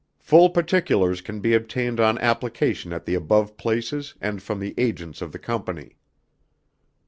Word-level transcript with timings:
Full 0.17 0.49
particulars 0.49 1.21
can 1.21 1.41
be 1.41 1.53
obtained 1.53 1.99
on 1.99 2.17
application 2.17 2.91
at 2.91 3.05
the 3.05 3.13
above 3.13 3.55
places 3.55 4.15
and 4.19 4.41
from 4.41 4.59
the 4.59 4.73
agents 4.75 5.21
of 5.21 5.31
the 5.31 5.37
Company. 5.37 5.97